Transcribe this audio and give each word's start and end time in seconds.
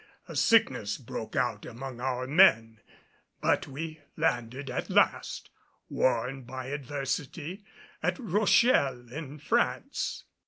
A 0.27 0.35
sickness 0.35 0.97
broke 0.97 1.35
out 1.35 1.63
among 1.63 1.99
our 2.01 2.25
men, 2.25 2.79
but 3.39 3.67
we 3.67 4.01
landed 4.17 4.71
at 4.71 4.89
last, 4.89 5.51
worn 5.89 6.41
by 6.41 6.69
adversity, 6.69 7.63
at 8.01 8.17
Rochelle 8.17 9.13
in 9.13 9.37
France. 9.37 10.23